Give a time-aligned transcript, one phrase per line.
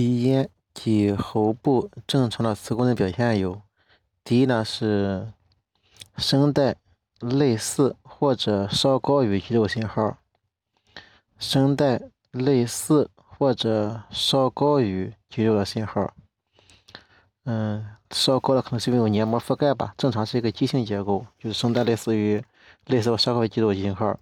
[0.00, 3.60] 鼻咽及喉部正常的磁共振表现有：
[4.22, 5.32] 第一呢是
[6.16, 6.76] 声带
[7.18, 10.18] 类似或者稍高于肌肉信号，
[11.36, 12.00] 声带
[12.30, 16.14] 类似或者稍高于肌肉的信号。
[17.42, 22.40] 嗯，稍高的可能是因为有黏膜覆盖吧，正常是一个畸形结构，就是声带类似于
[22.86, 24.16] 类似稍高于肌肉信号。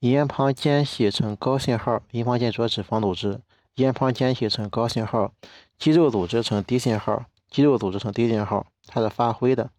[0.00, 3.40] 咽旁间隙呈高信号，咽旁间主要脂肪组织。
[3.82, 5.32] 咽旁间隙呈高信号，
[5.78, 9.70] 肌肉组织呈低信号，肌肉组织呈低信号，它是发挥的。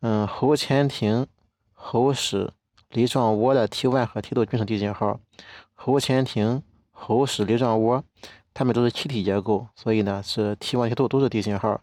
[0.00, 1.26] 嗯，喉前庭、
[1.72, 2.52] 喉室、
[2.90, 5.20] 梨状窝的 T1 和 T2 均呈低信号。
[5.74, 8.02] 喉前庭、喉室、梨状窝，
[8.52, 11.80] 它们都是气体结构，所以呢是 T1、T2 都是低信号。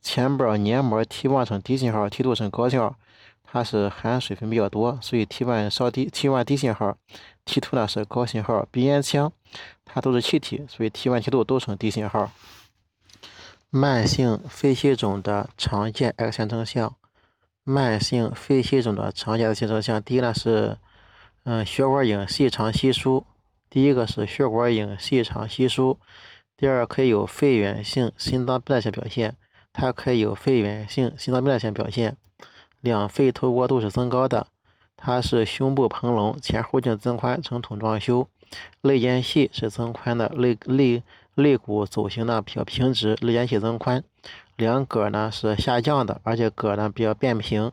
[0.00, 2.94] 前边黏膜 T1 呈低信号，T2 呈高信号，
[3.42, 6.96] 它是含水分比较多，所以 T1 稍低，T1 低信号。
[7.44, 9.32] T2 呢是高信号，鼻咽腔
[9.84, 12.30] 它都是气体，所以 T1、T2 都呈低信号。
[13.70, 16.96] 慢性肺气肿的常见 X 线征象，
[17.62, 20.76] 慢性肺气肿的常见的 X 线征象，第一呢是
[21.44, 23.24] 嗯血管影细长稀疏，
[23.68, 25.98] 第一个是血管影细长稀疏，
[26.56, 29.36] 第二可以有肺源性心脏病变性表现，
[29.72, 32.16] 它可以有肺源性心脏病变性表现，
[32.80, 34.48] 两肺透过度是增高的。
[35.02, 38.28] 它是胸部膨隆，前后径增宽，呈桶状修，
[38.80, 41.02] 肋间隙是增宽的，肋肋
[41.34, 44.02] 肋骨走形呢比较平直，肋间隙增宽，
[44.56, 47.72] 两膈呢是下降的，而且膈呢比较变平，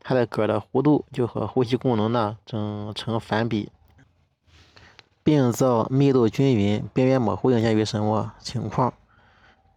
[0.00, 3.70] 它的膈的弧度就和呼吸功能呢正成反比。
[5.22, 8.92] 病灶密度均匀，边缘模糊应见于什么情况？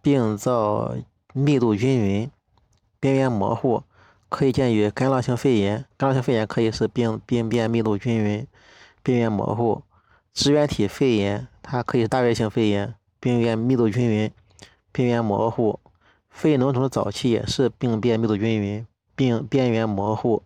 [0.02, 0.96] 病灶
[1.34, 2.32] 密度均匀，
[3.00, 3.84] 边缘模糊。
[4.30, 8.46] 可以见于干扰性肺炎，干扰性肺炎可以是病病变密度均匀，
[9.02, 9.84] 病变模糊；
[10.38, 14.32] 支原体肺炎它可以是大源性肺炎，病变密度均匀，
[14.92, 15.80] 病变模糊；
[16.30, 20.44] 肺脓肿的早期也是病变密度均匀，病边缘模糊；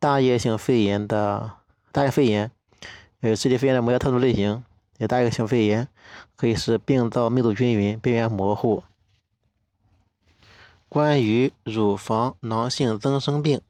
[0.00, 1.52] 大叶性肺炎的
[1.92, 2.50] 大叶肺炎，
[3.20, 4.64] 呃，支气肺炎的某些特殊类型，
[4.98, 5.86] 也大叶性肺炎
[6.34, 8.82] 可以是病灶密度均匀，边缘模糊。
[10.88, 13.60] 关于乳房囊性增生病，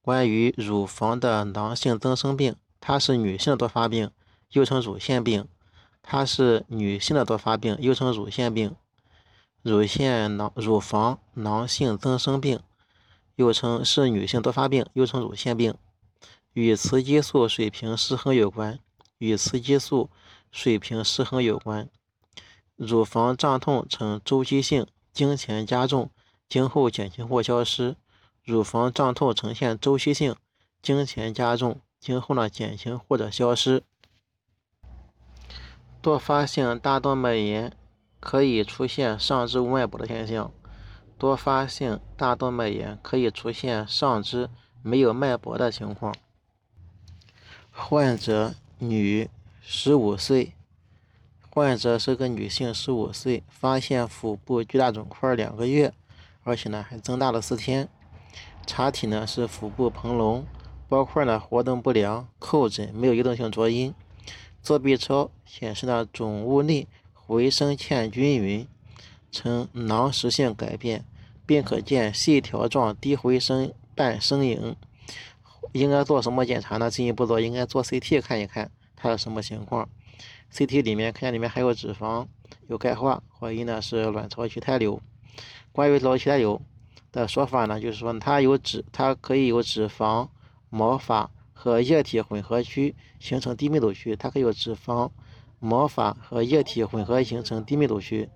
[0.00, 4.10] 关于乳房的囊性增生病，它是女性多发病，
[4.54, 5.46] 又称乳腺病。
[6.02, 8.74] 它是女性的多发病，又称乳腺病。
[9.62, 12.60] 乳腺囊乳房囊性增生病，
[13.36, 15.74] 又称是女性多发病，又称乳腺病，
[16.52, 18.78] 与雌激素水平失衡有关。
[19.18, 20.10] 与雌激素
[20.50, 21.88] 水平失衡有关。
[22.76, 26.10] 乳房胀痛呈周期性，经前加重。
[26.46, 27.96] 经后减轻或消失，
[28.44, 30.36] 乳房胀痛呈现周期性，
[30.82, 33.82] 经前加重，经后呢减轻或者消失。
[36.04, 37.72] 多发性大动脉炎
[38.20, 40.52] 可以出现上肢无脉搏的现象。
[41.16, 44.50] 多发性大动脉炎可以出现上肢
[44.82, 46.14] 没有脉搏的情况。
[47.72, 49.30] 患者女，
[49.62, 50.52] 十五岁。
[51.48, 55.94] 患者是个女性，十五岁，发现腹部巨大肿块两个月。
[56.42, 57.88] 而且呢，还增大了四天。
[58.66, 60.44] 查体呢是腹部膨隆，
[60.86, 63.94] 包块呢活动不良，叩诊没有移动性浊音。
[64.64, 68.66] 做 B 超显示呢肿物内回声欠均匀，
[69.30, 71.04] 呈囊实性改变，
[71.44, 74.74] 并可见细条状低回声瓣声影。
[75.72, 76.90] 应该做什么检查呢？
[76.90, 79.86] 进一步做应该做 CT 看一看它是什么情况。
[80.50, 82.26] CT 里面看见里面还有脂肪，
[82.66, 84.98] 有钙化，怀疑呢是卵巢畸胎瘤。
[85.72, 86.62] 关于老脐瘤
[87.12, 90.28] 的说法呢，就是说它有脂，它可以有脂肪、
[90.70, 95.10] 毛发和液体混合区形成低密度区，它可以有脂肪、
[95.58, 98.28] 毛发和液体混合形成低密度区。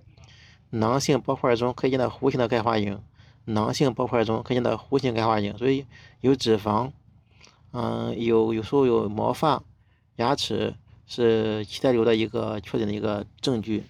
[0.70, 3.02] 囊性包块中可见到弧形的钙化影，
[3.44, 5.84] 囊性包块中可见到弧形钙化影，所以
[6.22, 6.92] 有脂肪，
[7.72, 9.62] 嗯，有有时候有毛发、
[10.16, 10.74] 牙齿
[11.06, 13.84] 是脐带瘤的一个确诊的一个证据。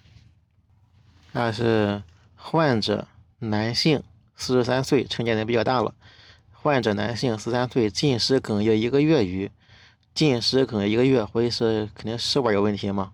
[1.31, 2.03] 但是
[2.35, 3.07] 患者。
[3.41, 4.03] 男性，
[4.35, 5.95] 四十三岁，成年人比较大了。
[6.61, 9.49] 患者男性，十三岁，进食哽咽一个月余，
[10.13, 13.13] 进食哽一个月，或者是肯定食管有问题吗？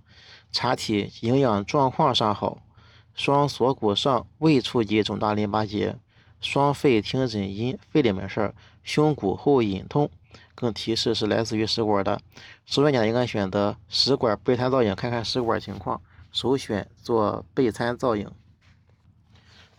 [0.51, 2.57] 查体营养状况尚好，
[3.13, 5.95] 双锁骨上未触及肿大淋巴结，
[6.41, 10.09] 双肺听诊音肺里面事儿，胸骨后隐痛，
[10.55, 12.19] 更提示是来自于食管的。
[12.65, 16.01] 首选呢应该选择食管钡餐造影，看看食管情况，
[16.31, 18.27] 首选做钡餐造影。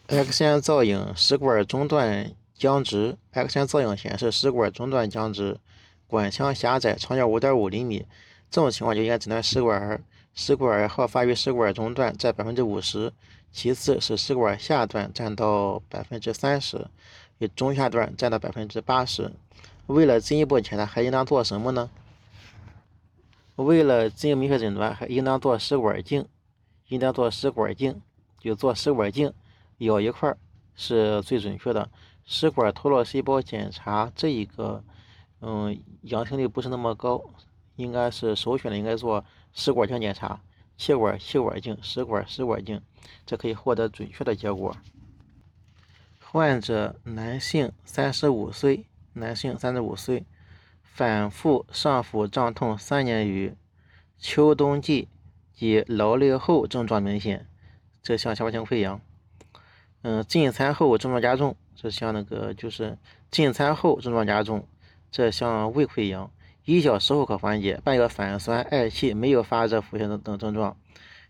[0.06, 5.58] X 线造影食管中段僵直，X 线造影显示食管中段僵直，
[6.06, 8.06] 管腔狭窄，长角五点五厘米。
[8.50, 13.12] 这种情况就应该诊断食管食管好发于食管中段，占百分之五十，
[13.50, 16.86] 其次是食管下段占到百分之三十，
[17.38, 19.32] 与中下段占到百分之八十。
[19.86, 21.90] 为了进一步检查，还应当做什么呢？
[23.56, 26.26] 为了进一步明确诊断，还应当做食管镜，
[26.88, 28.00] 应当做食管镜，
[28.38, 29.32] 就做食管镜，
[29.78, 30.34] 咬一块
[30.74, 31.88] 是最准确的。
[32.26, 34.84] 食管脱落细胞检查这一个，
[35.40, 37.30] 嗯，阳性率不是那么高，
[37.76, 40.42] 应该是首选的，应该做食管镜检查，
[40.76, 42.82] 气管气管镜，食管食管镜，
[43.24, 44.76] 这可以获得准确的结果。
[46.20, 48.84] 患者男性，三十五岁，
[49.14, 50.26] 男性三十五岁。
[50.82, 53.54] 反复上腹胀痛三年余，
[54.18, 55.10] 秋冬季
[55.52, 57.46] 及劳累后症状明显，
[58.02, 58.98] 这像消化性溃疡。
[60.00, 62.98] 嗯，进餐后症状加重，这像那个就是
[63.30, 64.66] 进餐后症状加重，
[65.12, 66.28] 这像胃溃疡。
[66.64, 70.76] 一小时后可缓解，伴有反酸、嗳气，没有发热、腹泻等等症状。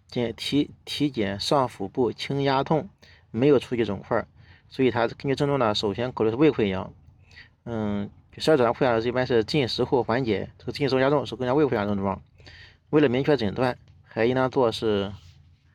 [0.08, 2.88] 检体体检上腹部轻压痛，
[3.30, 4.24] 没有出现肿块，
[4.70, 6.92] 所以他根据症状呢，首先考虑是胃溃疡。
[7.64, 8.08] 嗯。
[8.38, 12.20] 十二指肠溃疡一般是进食后缓解，这个进食后加重是更加胃溃疡症状。
[12.90, 15.10] 为了明确诊断，还应当做是